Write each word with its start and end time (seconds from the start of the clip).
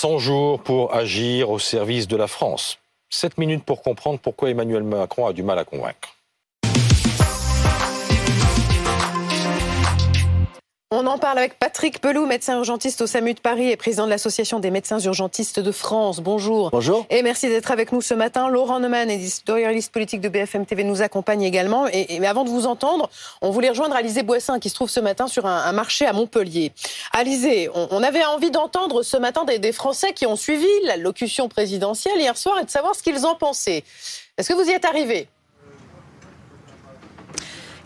100 0.00 0.16
jours 0.16 0.62
pour 0.62 0.94
agir 0.94 1.50
au 1.50 1.58
service 1.58 2.08
de 2.08 2.16
la 2.16 2.26
France. 2.26 2.78
7 3.10 3.36
minutes 3.36 3.66
pour 3.66 3.82
comprendre 3.82 4.18
pourquoi 4.18 4.48
Emmanuel 4.48 4.82
Macron 4.82 5.26
a 5.26 5.34
du 5.34 5.42
mal 5.42 5.58
à 5.58 5.66
convaincre. 5.66 6.16
On 10.92 11.06
en 11.06 11.18
parle 11.18 11.38
avec 11.38 11.56
Patrick 11.56 12.00
Pelou, 12.00 12.26
médecin 12.26 12.56
urgentiste 12.56 13.00
au 13.00 13.06
SAMU 13.06 13.34
de 13.34 13.40
Paris 13.40 13.70
et 13.70 13.76
président 13.76 14.06
de 14.06 14.10
l'Association 14.10 14.58
des 14.58 14.72
médecins 14.72 14.98
urgentistes 14.98 15.60
de 15.60 15.70
France. 15.70 16.18
Bonjour. 16.18 16.70
Bonjour. 16.72 17.06
Et 17.10 17.22
merci 17.22 17.48
d'être 17.48 17.70
avec 17.70 17.92
nous 17.92 18.00
ce 18.00 18.12
matin. 18.12 18.48
Laurent 18.48 18.80
Neumann, 18.80 19.08
éditorialiste 19.08 19.92
politique 19.92 20.20
de 20.20 20.28
BFM 20.28 20.66
TV, 20.66 20.82
nous 20.82 21.00
accompagne 21.00 21.42
également. 21.42 21.86
Et, 21.92 22.18
mais 22.18 22.26
avant 22.26 22.42
de 22.42 22.48
vous 22.48 22.66
entendre, 22.66 23.08
on 23.40 23.52
voulait 23.52 23.68
rejoindre 23.68 23.94
Alizé 23.94 24.24
Boissin 24.24 24.58
qui 24.58 24.68
se 24.68 24.74
trouve 24.74 24.90
ce 24.90 24.98
matin 24.98 25.28
sur 25.28 25.46
un, 25.46 25.70
marché 25.70 26.06
à 26.06 26.12
Montpellier. 26.12 26.72
Alizé, 27.12 27.70
on, 27.72 28.02
avait 28.02 28.24
envie 28.24 28.50
d'entendre 28.50 29.04
ce 29.04 29.16
matin 29.16 29.44
des, 29.44 29.60
des 29.60 29.70
Français 29.70 30.12
qui 30.12 30.26
ont 30.26 30.34
suivi 30.34 30.66
la 30.86 30.96
locution 30.96 31.48
présidentielle 31.48 32.18
hier 32.18 32.36
soir 32.36 32.58
et 32.60 32.64
de 32.64 32.70
savoir 32.70 32.96
ce 32.96 33.04
qu'ils 33.04 33.24
en 33.26 33.36
pensaient. 33.36 33.84
Est-ce 34.38 34.48
que 34.48 34.54
vous 34.54 34.68
y 34.68 34.72
êtes 34.72 34.84
arrivé 34.84 35.28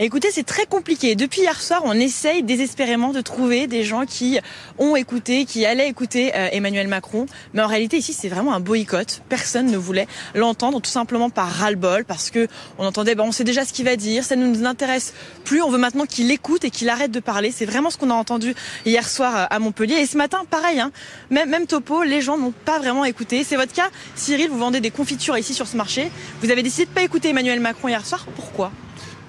Écoutez, 0.01 0.33
c'est 0.33 0.43
très 0.43 0.67
compliqué. 0.67 1.15
Depuis 1.15 1.43
hier 1.43 1.61
soir, 1.61 1.83
on 1.85 1.93
essaye 1.93 2.43
désespérément 2.43 3.13
de 3.13 3.21
trouver 3.21 3.69
des 3.69 3.85
gens 3.85 4.07
qui 4.07 4.41
ont 4.79 4.97
écouté, 4.97 5.45
qui 5.45 5.65
allaient 5.65 5.89
écouter 5.89 6.33
euh, 6.35 6.49
Emmanuel 6.51 6.89
Macron. 6.89 7.27
Mais 7.53 7.63
en 7.63 7.69
réalité, 7.69 7.99
ici, 7.99 8.13
c'est 8.13 8.29
vraiment 8.29 8.55
un 8.55 8.61
boycott. 8.61 9.23
Personne 9.29 9.67
ne 9.67 9.77
voulait 9.77 10.09
l'entendre, 10.35 10.81
tout 10.81 10.91
simplement 10.91 11.31
par 11.31 11.49
ras-le-bol, 11.49 12.05
parce 12.05 12.31
que 12.31 12.49
on 12.79 12.87
entendait, 12.87 13.15
bah, 13.15 13.23
on 13.25 13.31
sait 13.31 13.45
déjà 13.45 13.65
ce 13.65 13.73
qu'il 13.73 13.85
va 13.85 13.95
dire, 13.95 14.25
ça 14.25 14.35
ne 14.35 14.45
nous 14.49 14.65
intéresse 14.67 15.15
plus. 15.45 15.63
On 15.63 15.71
veut 15.71 15.79
maintenant 15.79 16.07
qu'il 16.07 16.29
écoute 16.33 16.65
et 16.65 16.71
qu'il 16.71 16.89
arrête 16.89 17.13
de 17.13 17.21
parler. 17.21 17.53
C'est 17.53 17.67
vraiment 17.67 17.91
ce 17.91 17.97
qu'on 17.97 18.11
a 18.11 18.15
entendu 18.15 18.53
hier 18.85 19.09
soir 19.09 19.37
euh, 19.37 19.47
à 19.49 19.61
Montpellier. 19.61 19.95
Et 19.95 20.07
ce 20.07 20.17
matin, 20.17 20.45
pareil, 20.51 20.81
hein, 20.81 20.91
même, 21.31 21.51
même 21.51 21.69
topo, 21.69 22.03
les 22.03 22.21
gens 22.21 22.37
n'ont 22.37 22.55
pas 22.65 22.81
vraiment 22.81 23.05
écouté. 23.05 23.45
C'est 23.45 23.57
votre 23.57 23.73
cas, 23.73 23.91
Cyril. 24.17 24.51
Vous 24.51 24.59
vendez 24.59 24.81
des 24.81 24.91
confitures 24.91 25.39
ici 25.39 25.55
sur 25.55 25.69
ce 25.69 25.77
marché. 25.77 26.11
Vous 26.41 26.51
avez 26.51 26.65
décidé 26.65 26.87
de 26.87 26.91
pas 26.91 27.03
écouter 27.03 27.29
Emmanuel 27.29 27.61
Macron 27.61 27.87
hier 27.87 28.05
soir. 28.05 28.27
Pourquoi? 28.35 28.73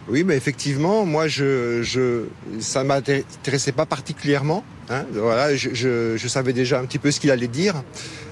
Oui, 0.07 0.23
mais 0.23 0.35
effectivement, 0.35 1.05
moi, 1.05 1.27
je, 1.27 1.81
je, 1.81 2.25
ça 2.59 2.83
m'intéressait 2.83 3.71
pas 3.71 3.85
particulièrement. 3.85 4.63
Hein, 4.89 5.03
voilà, 5.11 5.55
je, 5.55 5.73
je, 5.73 6.15
je, 6.15 6.27
savais 6.27 6.53
déjà 6.53 6.79
un 6.79 6.85
petit 6.85 6.99
peu 6.99 7.09
ce 7.09 7.19
qu'il 7.19 7.31
allait 7.31 7.47
dire. 7.47 7.75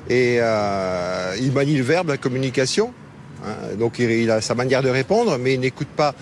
Et 0.09 0.37
euh, 0.39 1.35
il 1.39 1.51
manie 1.51 1.75
le 1.75 1.83
verbe, 1.83 2.09
la 2.09 2.17
communication. 2.17 2.93
Hein, 3.43 3.75
donc 3.79 3.97
il, 3.97 4.29
a 4.29 4.39
sa 4.41 4.53
manière 4.53 4.83
de 4.83 4.89
répondre, 4.89 5.37
mais 5.39 5.55
il 5.55 5.59
n'écoute 5.59 5.87
pas. 5.87 6.13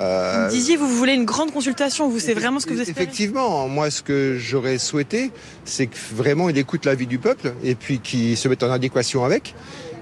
Euh, 0.00 0.46
vous 0.46 0.54
disiez, 0.54 0.76
vous 0.76 0.88
voulez 0.88 1.14
une 1.14 1.24
grande 1.24 1.52
consultation, 1.52 2.08
vous, 2.08 2.20
c'est 2.20 2.34
vraiment 2.34 2.60
ce 2.60 2.66
que 2.66 2.74
vous 2.74 2.80
espérez 2.80 3.02
Effectivement, 3.02 3.68
moi, 3.68 3.90
ce 3.90 4.02
que 4.02 4.36
j'aurais 4.38 4.78
souhaité, 4.78 5.32
c'est 5.64 5.86
que 5.86 5.96
vraiment 6.12 6.48
il 6.48 6.58
écoute 6.58 6.84
l'avis 6.84 7.06
du 7.06 7.18
peuple 7.18 7.52
et 7.64 7.74
puis 7.74 7.98
qu'il 7.98 8.36
se 8.36 8.48
mette 8.48 8.62
en 8.62 8.70
adéquation 8.70 9.24
avec 9.24 9.54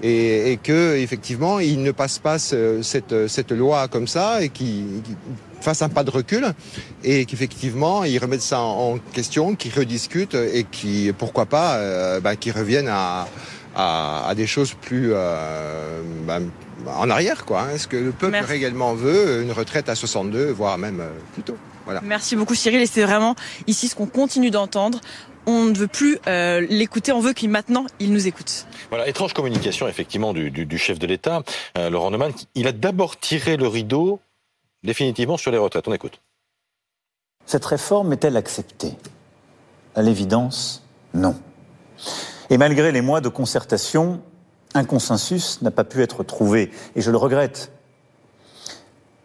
et, 0.03 0.51
et 0.51 0.57
que 0.57 0.95
effectivement 0.97 1.59
il 1.59 1.81
ne 1.81 1.91
passe 1.91 2.19
pas 2.19 2.37
cette, 2.37 3.27
cette 3.27 3.51
loi 3.51 3.87
comme 3.87 4.07
ça 4.07 4.43
et 4.43 4.49
qu'il 4.49 4.85
fasse 5.59 5.81
un 5.81 5.89
pas 5.89 6.03
de 6.03 6.11
recul 6.11 6.53
et 7.03 7.25
qu'effectivement 7.25 8.03
il 8.03 8.17
remette 8.19 8.41
ça 8.41 8.61
en 8.61 8.99
question, 9.13 9.55
qu'il 9.55 9.73
rediscute 9.73 10.35
et 10.35 10.65
qui 10.69 11.11
pourquoi 11.17 11.45
pas 11.45 11.75
euh, 11.77 12.19
bah, 12.19 12.35
qu'il 12.35 12.51
revienne 12.51 12.87
à, 12.87 13.27
à, 13.77 14.27
à, 14.27 14.35
des 14.35 14.47
choses 14.47 14.73
plus 14.73 15.11
euh, 15.13 16.01
bah, 16.25 16.39
en 16.97 17.09
arrière 17.09 17.45
quoi. 17.45 17.61
Hein. 17.61 17.69
Est-ce 17.75 17.87
que 17.87 17.95
le 17.95 18.11
peuple 18.11 18.37
réellement 18.43 18.93
veut 18.93 19.43
une 19.43 19.51
retraite 19.51 19.87
à 19.87 19.95
62 19.95 20.51
voire 20.51 20.77
même 20.77 20.99
euh, 20.99 21.09
plus 21.33 21.43
tôt? 21.43 21.57
Voilà. 21.85 22.01
Merci 22.03 22.35
beaucoup 22.35 22.55
Cyril 22.55 22.81
et 22.81 22.87
c'est 22.87 23.03
vraiment 23.03 23.35
ici 23.67 23.87
ce 23.87 23.95
qu'on 23.95 24.07
continue 24.07 24.51
d'entendre 24.51 24.99
on 25.47 25.63
ne 25.63 25.73
veut 25.73 25.87
plus 25.87 26.19
euh, 26.27 26.59
l'écouter, 26.69 27.13
on 27.13 27.21
veut 27.21 27.31
qu'il 27.31 27.49
maintenant 27.49 27.85
il 27.99 28.11
nous 28.11 28.27
écoute. 28.27 28.67
Voilà, 28.89 29.07
étrange 29.07 29.33
communication 29.33 29.87
effectivement 29.87 30.33
du, 30.33 30.77
chef 30.77 30.99
de 30.99 31.07
l'État, 31.07 31.41
euh, 31.77 31.89
Laurent 31.89 32.11
Neumann. 32.11 32.33
Il 32.53 32.67
a 32.67 32.73
d'abord 32.73 33.17
tiré 33.17 33.55
le 33.55 33.67
rideau 33.67 34.19
définitivement 34.83 35.37
sur 35.37 35.51
les 35.51 35.57
retraites. 35.57 35.87
On 35.87 35.93
écoute. 35.93 36.19
Cette 37.45 37.65
réforme 37.65 38.11
est-elle 38.11 38.35
acceptée? 38.35 38.91
À 39.95 40.01
l'évidence, 40.01 40.83
non. 41.13 41.39
Et 42.49 42.57
malgré 42.57 42.91
les 42.91 43.01
mois 43.01 43.21
de 43.21 43.29
concertation, 43.29 44.21
un 44.73 44.85
consensus 44.85 45.61
n'a 45.61 45.71
pas 45.71 45.83
pu 45.83 46.01
être 46.01 46.23
trouvé, 46.23 46.71
et 46.95 47.01
je 47.01 47.11
le 47.11 47.17
regrette. 47.17 47.71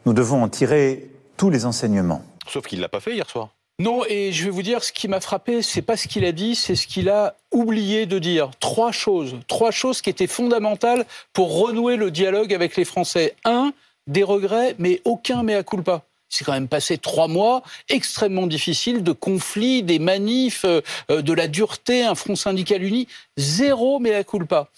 Nous 0.06 0.12
devons 0.12 0.42
en 0.42 0.48
tirer 0.48 1.10
tous 1.36 1.50
les 1.50 1.64
enseignements. 1.64 2.22
Sauf 2.48 2.66
qu'il 2.66 2.78
ne 2.78 2.82
l'a 2.82 2.88
pas 2.88 3.00
fait 3.00 3.14
hier 3.14 3.28
soir. 3.28 3.50
Non, 3.78 4.04
et 4.08 4.32
je 4.32 4.44
vais 4.44 4.50
vous 4.50 4.62
dire, 4.62 4.84
ce 4.84 4.92
qui 4.92 5.08
m'a 5.08 5.20
frappé, 5.20 5.62
c'est 5.62 5.82
pas 5.82 5.96
ce 5.96 6.06
qu'il 6.06 6.24
a 6.24 6.32
dit, 6.32 6.54
c'est 6.54 6.76
ce 6.76 6.86
qu'il 6.86 7.08
a 7.08 7.36
oublié 7.50 8.06
de 8.06 8.18
dire. 8.18 8.50
Trois 8.60 8.92
choses, 8.92 9.36
trois 9.48 9.70
choses 9.70 10.02
qui 10.02 10.10
étaient 10.10 10.26
fondamentales 10.26 11.06
pour 11.32 11.58
renouer 11.58 11.96
le 11.96 12.10
dialogue 12.10 12.52
avec 12.52 12.76
les 12.76 12.84
Français. 12.84 13.34
Un, 13.44 13.72
des 14.06 14.22
regrets, 14.22 14.76
mais 14.78 15.00
aucun 15.04 15.42
mea 15.42 15.62
culpa. 15.62 16.02
C'est 16.32 16.44
quand 16.44 16.52
même 16.52 16.68
passé 16.68 16.96
trois 16.96 17.28
mois 17.28 17.62
extrêmement 17.90 18.46
difficiles 18.46 19.02
de 19.02 19.12
conflits, 19.12 19.82
des 19.82 19.98
manifs, 19.98 20.64
euh, 20.64 20.80
de 21.10 21.32
la 21.34 21.46
dureté, 21.46 22.04
un 22.04 22.14
front 22.14 22.36
syndical 22.36 22.82
uni. 22.82 23.06
Zéro 23.36 23.98
mea 23.98 24.24
culpa. 24.24 24.70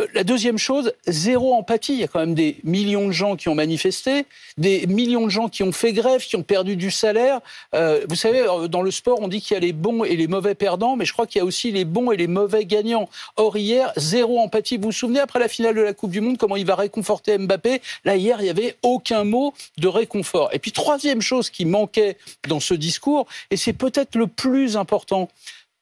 Euh, 0.00 0.06
la 0.12 0.24
deuxième 0.24 0.58
chose, 0.58 0.92
zéro 1.06 1.54
empathie. 1.54 1.94
Il 1.94 2.00
y 2.00 2.04
a 2.04 2.08
quand 2.08 2.18
même 2.18 2.34
des 2.34 2.56
millions 2.64 3.06
de 3.06 3.12
gens 3.12 3.36
qui 3.36 3.48
ont 3.48 3.54
manifesté, 3.54 4.26
des 4.58 4.86
millions 4.86 5.24
de 5.24 5.30
gens 5.30 5.48
qui 5.48 5.62
ont 5.62 5.72
fait 5.72 5.92
grève, 5.92 6.20
qui 6.20 6.36
ont 6.36 6.42
perdu 6.42 6.76
du 6.76 6.90
salaire. 6.90 7.40
Euh, 7.74 8.04
vous 8.08 8.16
savez, 8.16 8.40
euh, 8.40 8.66
dans 8.66 8.82
le 8.82 8.90
sport, 8.90 9.18
on 9.20 9.28
dit 9.28 9.40
qu'il 9.40 9.54
y 9.54 9.56
a 9.56 9.60
les 9.60 9.72
bons 9.72 10.04
et 10.04 10.16
les 10.16 10.26
mauvais 10.26 10.54
perdants, 10.54 10.96
mais 10.96 11.04
je 11.04 11.12
crois 11.12 11.26
qu'il 11.26 11.38
y 11.38 11.42
a 11.42 11.44
aussi 11.44 11.70
les 11.70 11.84
bons 11.84 12.10
et 12.10 12.16
les 12.16 12.26
mauvais 12.26 12.64
gagnants. 12.64 13.08
Or, 13.36 13.56
hier, 13.56 13.92
zéro 13.96 14.40
empathie. 14.40 14.76
Vous 14.76 14.84
vous 14.84 14.92
souvenez, 14.92 15.20
après 15.20 15.38
la 15.38 15.48
finale 15.48 15.74
de 15.74 15.82
la 15.82 15.92
Coupe 15.92 16.10
du 16.10 16.20
Monde, 16.20 16.38
comment 16.38 16.56
il 16.56 16.66
va 16.66 16.74
réconforter 16.74 17.38
Mbappé? 17.38 17.80
Là, 18.04 18.16
hier, 18.16 18.38
il 18.40 18.44
n'y 18.44 18.50
avait 18.50 18.76
aucun 18.82 19.24
mot 19.24 19.54
de 19.78 19.88
réconfort. 19.88 20.50
Et 20.52 20.58
puis, 20.58 20.72
troisième 20.72 21.22
chose 21.22 21.50
qui 21.50 21.64
manquait 21.64 22.16
dans 22.48 22.60
ce 22.60 22.74
discours, 22.74 23.26
et 23.50 23.56
c'est 23.56 23.72
peut-être 23.72 24.16
le 24.16 24.26
plus 24.26 24.76
important, 24.76 25.28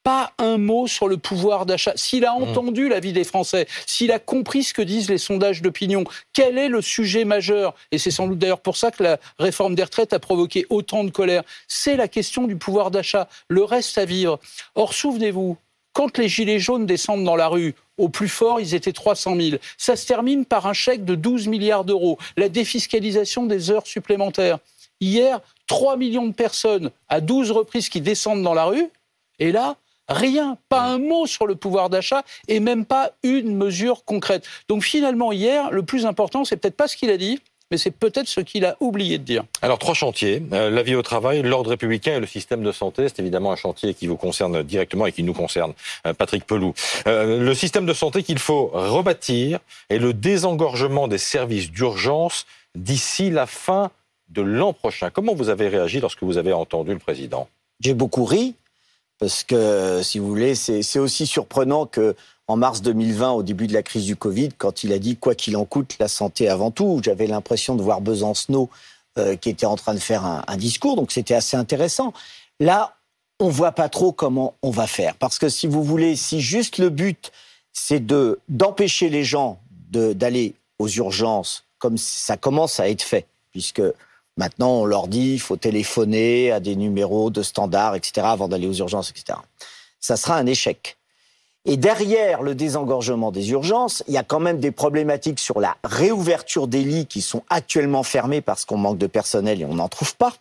pas 0.02 0.32
un 0.38 0.58
mot 0.58 0.86
sur 0.86 1.08
le 1.08 1.16
pouvoir 1.16 1.66
d'achat. 1.66 1.92
S'il 1.96 2.24
a 2.24 2.32
mmh. 2.32 2.42
entendu 2.42 2.88
l'avis 2.88 3.12
des 3.12 3.24
Français, 3.24 3.66
s'il 3.86 4.12
a 4.12 4.18
compris 4.18 4.64
ce 4.64 4.74
que 4.74 4.82
disent 4.82 5.10
les 5.10 5.18
sondages 5.18 5.62
d'opinion, 5.62 6.04
quel 6.32 6.58
est 6.58 6.68
le 6.68 6.82
sujet 6.82 7.24
majeur? 7.24 7.74
Et 7.90 7.98
c'est 7.98 8.10
sans 8.10 8.26
doute 8.26 8.38
d'ailleurs 8.38 8.60
pour 8.60 8.76
ça 8.76 8.90
que 8.90 9.02
la 9.02 9.18
réforme 9.38 9.74
des 9.74 9.84
retraites 9.84 10.12
a 10.12 10.18
provoqué 10.18 10.66
autant 10.70 11.04
de 11.04 11.10
colère. 11.10 11.42
C'est 11.68 11.96
la 11.96 12.08
question 12.08 12.46
du 12.46 12.56
pouvoir 12.56 12.90
d'achat, 12.90 13.28
le 13.48 13.64
reste 13.64 13.98
à 13.98 14.04
vivre. 14.04 14.40
Or, 14.74 14.94
souvenez-vous, 14.94 15.56
quand 15.92 16.16
les 16.18 16.28
Gilets 16.28 16.58
jaunes 16.58 16.86
descendent 16.86 17.24
dans 17.24 17.36
la 17.36 17.48
rue, 17.48 17.74
au 17.98 18.08
plus 18.08 18.28
fort, 18.28 18.60
ils 18.60 18.74
étaient 18.74 18.92
300 18.92 19.36
000. 19.36 19.56
Ça 19.76 19.94
se 19.96 20.06
termine 20.06 20.44
par 20.46 20.66
un 20.66 20.72
chèque 20.72 21.04
de 21.04 21.14
12 21.14 21.48
milliards 21.48 21.84
d'euros, 21.84 22.18
la 22.36 22.48
défiscalisation 22.48 23.44
des 23.46 23.70
heures 23.70 23.86
supplémentaires. 23.86 24.58
Hier, 25.00 25.40
3 25.66 25.96
millions 25.96 26.26
de 26.26 26.32
personnes 26.32 26.90
à 27.08 27.20
12 27.20 27.50
reprises 27.50 27.88
qui 27.88 28.00
descendent 28.00 28.42
dans 28.42 28.54
la 28.54 28.64
rue. 28.64 28.88
Et 29.38 29.52
là, 29.52 29.76
Rien, 30.08 30.58
pas 30.68 30.82
un 30.82 30.98
mot 30.98 31.26
sur 31.26 31.46
le 31.46 31.54
pouvoir 31.54 31.88
d'achat 31.88 32.22
et 32.48 32.60
même 32.60 32.84
pas 32.84 33.12
une 33.22 33.56
mesure 33.56 34.04
concrète. 34.04 34.46
Donc 34.68 34.82
finalement, 34.82 35.32
hier, 35.32 35.70
le 35.70 35.82
plus 35.82 36.06
important, 36.06 36.44
c'est 36.44 36.56
peut-être 36.56 36.76
pas 36.76 36.88
ce 36.88 36.96
qu'il 36.96 37.10
a 37.10 37.16
dit, 37.16 37.40
mais 37.72 37.78
c'est 37.78 37.90
peut-être 37.90 38.28
ce 38.28 38.40
qu'il 38.40 38.66
a 38.66 38.76
oublié 38.80 39.16
de 39.16 39.24
dire. 39.24 39.44
Alors, 39.62 39.78
trois 39.78 39.94
chantiers. 39.94 40.42
Euh, 40.52 40.68
la 40.68 40.82
vie 40.82 40.94
au 40.94 41.00
travail, 41.00 41.40
l'ordre 41.40 41.70
républicain 41.70 42.16
et 42.16 42.20
le 42.20 42.26
système 42.26 42.62
de 42.62 42.70
santé. 42.70 43.08
C'est 43.08 43.20
évidemment 43.20 43.50
un 43.50 43.56
chantier 43.56 43.94
qui 43.94 44.06
vous 44.06 44.18
concerne 44.18 44.62
directement 44.62 45.06
et 45.06 45.12
qui 45.12 45.22
nous 45.22 45.32
concerne. 45.32 45.72
Euh, 46.06 46.12
Patrick 46.12 46.44
Pelou. 46.46 46.74
Euh, 47.06 47.38
le 47.38 47.54
système 47.54 47.86
de 47.86 47.94
santé 47.94 48.22
qu'il 48.22 48.38
faut 48.38 48.70
rebâtir 48.74 49.58
et 49.88 49.98
le 49.98 50.12
désengorgement 50.12 51.08
des 51.08 51.16
services 51.16 51.70
d'urgence 51.70 52.44
d'ici 52.74 53.30
la 53.30 53.46
fin 53.46 53.90
de 54.28 54.42
l'an 54.42 54.74
prochain. 54.74 55.08
Comment 55.08 55.34
vous 55.34 55.48
avez 55.48 55.68
réagi 55.68 56.00
lorsque 56.00 56.22
vous 56.22 56.36
avez 56.36 56.52
entendu 56.52 56.92
le 56.92 56.98
président? 56.98 57.48
J'ai 57.80 57.94
beaucoup 57.94 58.26
ri 58.26 58.54
parce 59.22 59.44
que, 59.44 60.00
si 60.02 60.18
vous 60.18 60.26
voulez, 60.26 60.56
c'est 60.56 60.98
aussi 60.98 61.28
surprenant 61.28 61.86
que 61.86 62.16
en 62.48 62.56
mars 62.56 62.82
2020, 62.82 63.30
au 63.30 63.44
début 63.44 63.68
de 63.68 63.72
la 63.72 63.84
crise 63.84 64.04
du 64.04 64.16
Covid, 64.16 64.48
quand 64.58 64.82
il 64.82 64.92
a 64.92 64.98
dit 64.98 65.16
quoi 65.16 65.36
qu'il 65.36 65.56
en 65.56 65.64
coûte, 65.64 65.94
la 66.00 66.08
santé 66.08 66.48
avant 66.48 66.72
tout, 66.72 67.00
j'avais 67.04 67.28
l'impression 67.28 67.76
de 67.76 67.82
voir 67.82 68.00
Besancenot 68.00 68.68
euh, 69.18 69.36
qui 69.36 69.48
était 69.48 69.64
en 69.64 69.76
train 69.76 69.94
de 69.94 70.00
faire 70.00 70.26
un, 70.26 70.42
un 70.48 70.56
discours, 70.56 70.96
donc 70.96 71.12
c'était 71.12 71.36
assez 71.36 71.56
intéressant. 71.56 72.12
Là, 72.58 72.96
on 73.38 73.48
voit 73.48 73.70
pas 73.70 73.88
trop 73.88 74.10
comment 74.10 74.54
on 74.60 74.72
va 74.72 74.88
faire, 74.88 75.14
parce 75.14 75.38
que 75.38 75.48
si 75.48 75.68
vous 75.68 75.84
voulez, 75.84 76.16
si 76.16 76.40
juste 76.40 76.78
le 76.78 76.90
but 76.90 77.30
c'est 77.72 78.04
de 78.04 78.40
d'empêcher 78.48 79.08
les 79.08 79.22
gens 79.22 79.60
d'aller 79.92 80.56
aux 80.80 80.88
urgences, 80.88 81.64
comme 81.78 81.96
ça 81.96 82.36
commence 82.36 82.80
à 82.80 82.88
être 82.88 83.02
fait, 83.02 83.28
puisque 83.52 83.82
Maintenant, 84.36 84.80
on 84.80 84.84
leur 84.84 85.08
dit 85.08 85.34
il 85.34 85.40
faut 85.40 85.56
téléphoner 85.56 86.52
à 86.52 86.60
des 86.60 86.76
numéros 86.76 87.30
de 87.30 87.42
standard, 87.42 87.94
etc., 87.94 88.26
avant 88.30 88.48
d'aller 88.48 88.66
aux 88.66 88.72
urgences, 88.72 89.10
etc. 89.10 89.38
Ça 90.00 90.16
sera 90.16 90.36
un 90.36 90.46
échec. 90.46 90.96
Et 91.64 91.76
derrière 91.76 92.42
le 92.42 92.54
désengorgement 92.56 93.30
des 93.30 93.50
urgences, 93.50 94.02
il 94.08 94.14
y 94.14 94.18
a 94.18 94.24
quand 94.24 94.40
même 94.40 94.58
des 94.58 94.72
problématiques 94.72 95.38
sur 95.38 95.60
la 95.60 95.76
réouverture 95.84 96.66
des 96.66 96.82
lits 96.82 97.06
qui 97.06 97.22
sont 97.22 97.44
actuellement 97.50 98.02
fermés 98.02 98.40
parce 98.40 98.64
qu'on 98.64 98.78
manque 98.78 98.98
de 98.98 99.06
personnel 99.06 99.60
et 99.60 99.64
on 99.64 99.74
n'en 99.74 99.88
trouve 99.88 100.16
pas. 100.16 100.32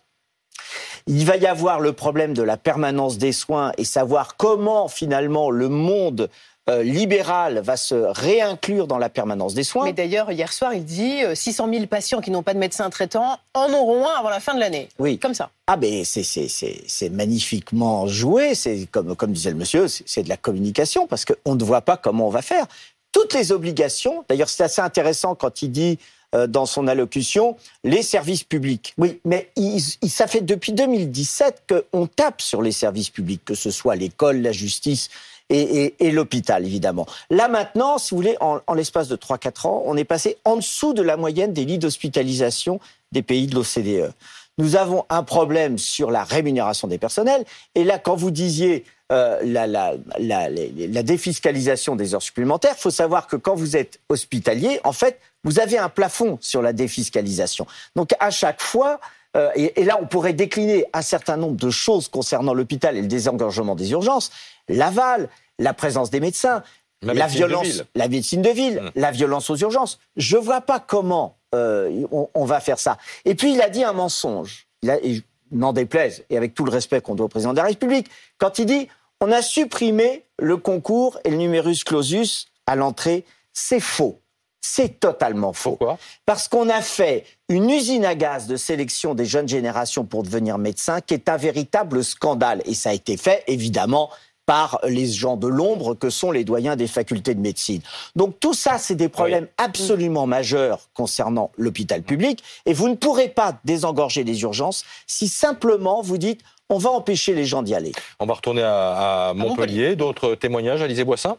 Il 1.06 1.24
va 1.24 1.36
y 1.36 1.46
avoir 1.46 1.80
le 1.80 1.92
problème 1.92 2.34
de 2.34 2.42
la 2.42 2.56
permanence 2.56 3.18
des 3.18 3.32
soins 3.32 3.72
et 3.78 3.84
savoir 3.84 4.36
comment 4.36 4.88
finalement 4.88 5.50
le 5.50 5.68
monde 5.68 6.28
euh, 6.70 6.82
libéral 6.84 7.58
va 7.58 7.76
se 7.76 7.94
réinclure 7.94 8.86
dans 8.86 8.98
la 8.98 9.08
permanence 9.08 9.54
des 9.54 9.64
soins. 9.64 9.84
Mais 9.84 9.92
d'ailleurs, 9.92 10.30
hier 10.30 10.52
soir, 10.52 10.72
il 10.74 10.84
dit 10.84 11.24
euh, 11.24 11.34
600 11.34 11.68
000 11.72 11.86
patients 11.86 12.20
qui 12.20 12.30
n'ont 12.30 12.44
pas 12.44 12.54
de 12.54 12.58
médecin 12.60 12.88
traitant 12.88 13.36
en 13.54 13.72
auront 13.72 14.06
un 14.06 14.12
avant 14.18 14.28
la 14.30 14.38
fin 14.40 14.54
de 14.54 14.60
l'année. 14.60 14.88
Oui. 15.00 15.18
Comme 15.18 15.34
ça. 15.34 15.50
Ah 15.66 15.76
ben 15.76 16.04
c'est 16.04 17.10
magnifiquement 17.10 18.06
joué. 18.06 18.54
C'est 18.54 18.86
comme 18.90 19.16
comme 19.16 19.32
disait 19.32 19.50
le 19.50 19.56
monsieur, 19.56 19.88
c'est 19.88 20.04
c'est 20.06 20.22
de 20.22 20.28
la 20.28 20.36
communication 20.36 21.06
parce 21.06 21.24
qu'on 21.24 21.54
ne 21.54 21.64
voit 21.64 21.80
pas 21.80 21.96
comment 21.96 22.26
on 22.26 22.30
va 22.30 22.42
faire. 22.42 22.66
Toutes 23.12 23.34
les 23.34 23.52
obligations. 23.52 24.24
D'ailleurs, 24.28 24.48
c'est 24.48 24.62
assez 24.64 24.80
intéressant 24.80 25.34
quand 25.34 25.62
il 25.62 25.70
dit 25.70 25.98
euh, 26.34 26.46
dans 26.46 26.64
son 26.66 26.86
allocution 26.88 27.56
les 27.84 28.02
services 28.02 28.42
publics. 28.44 28.94
Oui, 28.98 29.20
mais 29.24 29.50
il, 29.56 29.82
il- 30.00 30.10
ça 30.10 30.26
fait 30.26 30.40
depuis 30.40 30.72
2017 30.72 31.64
qu'on 31.92 32.06
tape 32.06 32.40
sur 32.40 32.62
les 32.62 32.72
services 32.72 33.10
publics, 33.10 33.44
que 33.44 33.54
ce 33.54 33.70
soit 33.70 33.96
l'école, 33.96 34.38
la 34.40 34.52
justice 34.52 35.10
et, 35.54 35.84
et- 35.84 36.06
et 36.06 36.10
l'hôpital, 36.10 36.64
évidemment. 36.66 37.06
Là 37.30 37.48
maintenant, 37.48 37.98
si 37.98 38.10
vous 38.10 38.16
voulez, 38.16 38.36
en, 38.40 38.60
en 38.66 38.74
l'espace 38.74 39.08
de 39.08 39.16
3-4 39.16 39.66
ans, 39.68 39.82
on 39.86 39.96
est 39.96 40.04
passé 40.04 40.38
en 40.44 40.56
dessous 40.56 40.94
de 40.94 41.02
la 41.02 41.16
moyenne 41.16 41.52
des 41.52 41.64
lits 41.64 41.78
d'hospitalisation 41.78 42.80
des 43.12 43.22
pays 43.22 43.46
de 43.46 43.54
l'OCDE. 43.54 44.12
Nous 44.58 44.76
avons 44.76 45.04
un 45.08 45.22
problème 45.22 45.78
sur 45.78 46.10
la 46.10 46.24
rémunération 46.24 46.86
des 46.88 46.98
personnels. 46.98 47.44
Et 47.74 47.84
là, 47.84 47.98
quand 47.98 48.16
vous 48.16 48.30
disiez 48.30 48.84
euh, 49.10 49.38
la, 49.44 49.66
la, 49.66 49.94
la, 50.18 50.48
la- 50.50 51.02
défiscalisation 51.02 51.96
des 51.96 52.14
heures 52.14 52.22
supplémentaires, 52.22 52.74
il 52.76 52.80
faut 52.80 52.90
savoir 52.90 53.26
que 53.26 53.36
quand 53.36 53.54
vous 53.54 53.76
êtes 53.76 53.98
hospitalier, 54.08 54.80
en 54.84 54.92
fait, 54.92 55.18
vous 55.44 55.58
avez 55.58 55.78
un 55.78 55.88
plafond 55.88 56.38
sur 56.40 56.62
la 56.62 56.72
défiscalisation. 56.72 57.66
Donc 57.96 58.10
à 58.20 58.30
chaque 58.30 58.62
fois, 58.62 59.00
euh, 59.36 59.50
et, 59.54 59.80
et 59.80 59.84
là, 59.84 59.98
on 60.00 60.06
pourrait 60.06 60.34
décliner 60.34 60.84
un 60.92 61.02
certain 61.02 61.36
nombre 61.38 61.56
de 61.56 61.70
choses 61.70 62.08
concernant 62.08 62.52
l'hôpital 62.54 62.96
et 62.96 63.00
le 63.02 63.08
désengorgement 63.08 63.74
des 63.74 63.90
urgences, 63.90 64.30
l'aval, 64.68 65.28
la 65.58 65.74
présence 65.74 66.10
des 66.10 66.20
médecins, 66.20 66.62
La 67.02 67.26
violence, 67.26 67.82
la 67.96 68.06
médecine 68.08 68.42
de 68.42 68.50
ville, 68.50 68.80
Mm. 68.80 68.90
la 68.94 69.10
violence 69.10 69.50
aux 69.50 69.56
urgences. 69.56 69.98
Je 70.16 70.36
vois 70.36 70.60
pas 70.60 70.78
comment 70.78 71.36
euh, 71.54 72.06
on, 72.12 72.28
on 72.34 72.44
va 72.44 72.60
faire 72.60 72.78
ça. 72.78 72.96
Et 73.24 73.34
puis 73.34 73.52
il 73.54 73.60
a 73.60 73.68
dit 73.70 73.82
un 73.82 73.92
mensonge. 73.92 74.66
Il 74.82 74.90
a, 74.90 74.98
et 75.02 75.22
n'en 75.50 75.72
déplaise, 75.72 76.24
et 76.30 76.36
avec 76.36 76.54
tout 76.54 76.64
le 76.64 76.70
respect 76.70 77.00
qu'on 77.00 77.14
doit 77.14 77.26
au 77.26 77.28
président 77.28 77.52
de 77.52 77.58
la 77.58 77.64
République, 77.64 78.08
quand 78.38 78.58
il 78.58 78.66
dit 78.66 78.88
on 79.20 79.30
a 79.32 79.42
supprimé 79.42 80.24
le 80.38 80.56
concours 80.56 81.18
et 81.24 81.30
le 81.30 81.36
numerus 81.36 81.84
clausus 81.84 82.46
à 82.66 82.76
l'entrée, 82.76 83.24
c'est 83.52 83.80
faux. 83.80 84.18
C'est 84.64 85.00
totalement 85.00 85.52
faux. 85.52 85.70
Pourquoi? 85.76 85.98
Parce 86.24 86.46
qu'on 86.48 86.68
a 86.68 86.80
fait 86.80 87.24
une 87.48 87.68
usine 87.68 88.04
à 88.04 88.14
gaz 88.14 88.46
de 88.46 88.56
sélection 88.56 89.14
des 89.14 89.24
jeunes 89.26 89.48
générations 89.48 90.04
pour 90.04 90.22
devenir 90.22 90.56
médecin 90.56 91.00
qui 91.00 91.14
est 91.14 91.28
un 91.28 91.36
véritable 91.36 92.04
scandale. 92.04 92.62
Et 92.64 92.74
ça 92.74 92.90
a 92.90 92.92
été 92.92 93.16
fait, 93.16 93.42
évidemment, 93.48 94.08
par 94.46 94.80
les 94.86 95.06
gens 95.06 95.36
de 95.36 95.46
l'ombre 95.46 95.94
que 95.94 96.10
sont 96.10 96.30
les 96.30 96.44
doyens 96.44 96.76
des 96.76 96.86
facultés 96.86 97.34
de 97.34 97.40
médecine. 97.40 97.80
Donc 98.16 98.40
tout 98.40 98.54
ça, 98.54 98.78
c'est 98.78 98.94
des 98.94 99.08
problèmes 99.08 99.46
absolument 99.56 100.26
majeurs 100.26 100.88
concernant 100.94 101.52
l'hôpital 101.56 102.02
public. 102.02 102.42
Et 102.66 102.72
vous 102.72 102.88
ne 102.88 102.94
pourrez 102.94 103.28
pas 103.28 103.58
désengorger 103.64 104.24
les 104.24 104.42
urgences 104.42 104.84
si 105.06 105.28
simplement 105.28 106.02
vous 106.02 106.18
dites 106.18 106.40
on 106.68 106.78
va 106.78 106.90
empêcher 106.90 107.34
les 107.34 107.44
gens 107.44 107.62
d'y 107.62 107.74
aller. 107.74 107.92
On 108.18 108.26
va 108.26 108.34
retourner 108.34 108.62
à, 108.62 109.28
à 109.28 109.34
Montpellier. 109.34 109.94
D'autres 109.94 110.34
témoignages, 110.34 110.80
Alizé 110.80 111.04
Boissin? 111.04 111.36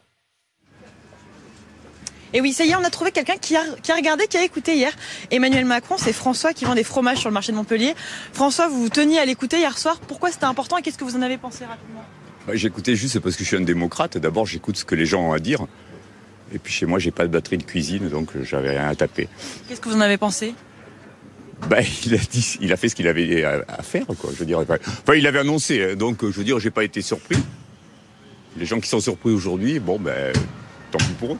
Et 2.33 2.41
oui, 2.41 2.51
ça 2.51 2.65
y 2.65 2.71
est, 2.71 2.75
on 2.75 2.83
a 2.83 2.89
trouvé 2.89 3.11
quelqu'un 3.11 3.37
qui 3.37 3.55
a, 3.55 3.63
qui 3.83 3.91
a 3.91 3.95
regardé, 3.95 4.27
qui 4.27 4.37
a 4.37 4.43
écouté 4.43 4.75
hier 4.75 4.91
Emmanuel 5.29 5.65
Macron. 5.65 5.95
C'est 5.97 6.13
François 6.13 6.53
qui 6.53 6.65
vend 6.65 6.73
des 6.73 6.83
fromages 6.83 7.19
sur 7.19 7.29
le 7.29 7.33
marché 7.33 7.51
de 7.51 7.57
Montpellier. 7.57 7.95
François, 8.31 8.67
vous 8.67 8.81
vous 8.81 8.89
teniez 8.89 9.19
à 9.19 9.25
l'écouter 9.25 9.57
hier 9.57 9.77
soir. 9.77 9.99
Pourquoi 10.07 10.31
c'était 10.31 10.45
important 10.45 10.77
et 10.77 10.81
qu'est-ce 10.81 10.97
que 10.97 11.03
vous 11.03 11.15
en 11.15 11.21
avez 11.21 11.37
pensé 11.37 11.65
rapidement? 11.65 12.03
Bah, 12.47 12.55
J'écoutais 12.55 12.95
juste 12.95 13.19
parce 13.19 13.35
que 13.35 13.43
je 13.43 13.47
suis 13.47 13.57
un 13.57 13.61
démocrate. 13.61 14.17
D'abord, 14.17 14.45
j'écoute 14.45 14.77
ce 14.77 14.85
que 14.85 14.95
les 14.95 15.05
gens 15.05 15.29
ont 15.29 15.33
à 15.33 15.39
dire. 15.39 15.65
Et 16.53 16.59
puis 16.59 16.71
chez 16.71 16.85
moi, 16.85 16.99
j'ai 16.99 17.11
pas 17.11 17.23
de 17.23 17.31
batterie 17.31 17.57
de 17.57 17.63
cuisine, 17.63 18.09
donc 18.09 18.35
euh, 18.35 18.43
j'avais 18.43 18.71
rien 18.71 18.87
à 18.87 18.95
taper. 18.95 19.27
Qu'est-ce 19.67 19.81
que 19.81 19.89
vous 19.89 19.95
en 19.95 20.01
avez 20.01 20.17
pensé? 20.17 20.53
Bah, 21.69 21.79
il 22.05 22.13
a 22.13 22.17
dit, 22.17 22.57
il 22.61 22.73
a 22.73 22.77
fait 22.77 22.89
ce 22.89 22.95
qu'il 22.95 23.07
avait 23.07 23.43
à, 23.43 23.81
faire, 23.81 24.05
quoi. 24.05 24.29
Je 24.33 24.37
veux 24.37 24.45
dire, 24.45 24.59
enfin, 24.59 24.77
enfin, 24.85 25.15
il 25.15 25.25
avait 25.25 25.39
annoncé, 25.39 25.83
hein, 25.83 25.95
donc 25.95 26.23
euh, 26.23 26.31
je 26.31 26.37
veux 26.37 26.43
dire, 26.43 26.59
j'ai 26.59 26.71
pas 26.71 26.83
été 26.83 27.01
surpris. 27.01 27.37
Les 28.57 28.65
gens 28.65 28.79
qui 28.79 28.89
sont 28.89 28.99
surpris 28.99 29.31
aujourd'hui, 29.31 29.79
bon, 29.79 29.97
ben, 29.97 30.33
tant 30.91 30.99
pis 30.99 31.13
pour 31.19 31.33
eux. 31.33 31.37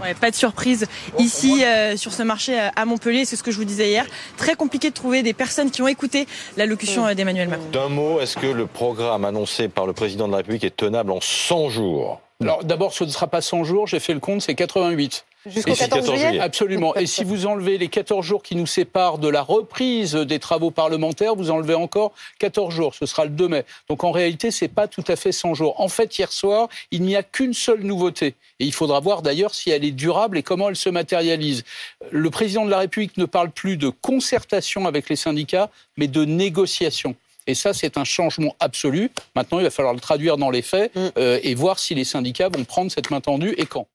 Ouais, 0.00 0.14
pas 0.14 0.30
de 0.30 0.36
surprise 0.36 0.86
ici 1.18 1.64
euh, 1.64 1.96
sur 1.96 2.12
ce 2.12 2.22
marché 2.22 2.58
euh, 2.58 2.68
à 2.74 2.84
Montpellier, 2.84 3.24
c'est 3.24 3.36
ce 3.36 3.42
que 3.42 3.50
je 3.50 3.56
vous 3.56 3.64
disais 3.64 3.88
hier. 3.88 4.06
Très 4.36 4.54
compliqué 4.54 4.90
de 4.90 4.94
trouver 4.94 5.22
des 5.22 5.34
personnes 5.34 5.70
qui 5.70 5.82
ont 5.82 5.88
écouté 5.88 6.26
l'allocution 6.56 7.06
euh, 7.06 7.14
d'Emmanuel 7.14 7.48
Macron. 7.48 7.66
D'un 7.72 7.88
mot, 7.88 8.20
est-ce 8.20 8.36
que 8.36 8.46
le 8.46 8.66
programme 8.66 9.24
annoncé 9.24 9.68
par 9.68 9.86
le 9.86 9.92
président 9.92 10.26
de 10.26 10.32
la 10.32 10.38
République 10.38 10.64
est 10.64 10.76
tenable 10.76 11.10
en 11.10 11.20
100 11.20 11.68
jours? 11.70 12.20
Alors 12.40 12.64
d'abord, 12.64 12.94
ce 12.94 13.04
ne 13.04 13.10
sera 13.10 13.26
pas 13.26 13.42
100 13.42 13.64
jours, 13.64 13.86
j'ai 13.86 14.00
fait 14.00 14.14
le 14.14 14.20
compte, 14.20 14.40
c'est 14.40 14.54
88. 14.54 15.26
Jusqu'au 15.46 15.70
Et 15.70 15.74
c'est 15.74 15.88
14 15.88 16.18
juillet. 16.18 16.38
Absolument. 16.38 16.94
Et 16.96 17.06
si 17.06 17.24
vous 17.24 17.46
enlevez 17.46 17.78
les 17.78 17.88
14 17.88 18.24
jours 18.24 18.42
qui 18.42 18.56
nous 18.56 18.66
séparent 18.66 19.16
de 19.16 19.28
la 19.28 19.40
reprise 19.40 20.14
des 20.14 20.38
travaux 20.38 20.70
parlementaires, 20.70 21.34
vous 21.34 21.50
enlevez 21.50 21.74
encore 21.74 22.12
14 22.40 22.74
jours. 22.74 22.94
Ce 22.94 23.06
sera 23.06 23.24
le 23.24 23.30
2 23.30 23.48
mai. 23.48 23.64
Donc 23.88 24.04
en 24.04 24.10
réalité, 24.10 24.50
c'est 24.50 24.68
pas 24.68 24.86
tout 24.86 25.04
à 25.08 25.16
fait 25.16 25.32
100 25.32 25.54
jours. 25.54 25.80
En 25.80 25.88
fait, 25.88 26.18
hier 26.18 26.30
soir, 26.30 26.68
il 26.90 27.02
n'y 27.02 27.16
a 27.16 27.22
qu'une 27.22 27.54
seule 27.54 27.80
nouveauté. 27.80 28.34
Et 28.58 28.66
il 28.66 28.72
faudra 28.72 29.00
voir 29.00 29.22
d'ailleurs 29.22 29.54
si 29.54 29.70
elle 29.70 29.84
est 29.84 29.92
durable 29.92 30.36
et 30.36 30.42
comment 30.42 30.68
elle 30.68 30.76
se 30.76 30.90
matérialise. 30.90 31.64
Le 32.10 32.28
président 32.28 32.66
de 32.66 32.70
la 32.70 32.78
République 32.78 33.16
ne 33.16 33.24
parle 33.24 33.50
plus 33.50 33.78
de 33.78 33.88
concertation 33.88 34.86
avec 34.86 35.08
les 35.08 35.16
syndicats, 35.16 35.70
mais 35.96 36.06
de 36.06 36.26
négociation. 36.26 37.16
Et 37.50 37.54
ça, 37.54 37.74
c'est 37.74 37.96
un 37.98 38.04
changement 38.04 38.54
absolu. 38.60 39.10
Maintenant, 39.34 39.58
il 39.58 39.64
va 39.64 39.70
falloir 39.70 39.92
le 39.92 40.00
traduire 40.00 40.36
dans 40.36 40.50
les 40.50 40.62
faits 40.62 40.94
Mm. 40.94 41.08
euh, 41.18 41.38
et 41.42 41.54
voir 41.54 41.78
si 41.78 41.94
les 41.94 42.04
syndicats 42.04 42.48
vont 42.48 42.64
prendre 42.64 42.90
cette 42.90 43.10
main 43.10 43.20
tendue 43.20 43.54
et 43.58 43.66
quand. 43.66 43.86